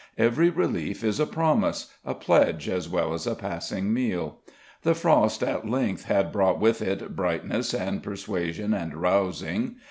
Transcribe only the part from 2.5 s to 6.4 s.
as well as a passing meal. The frost at length had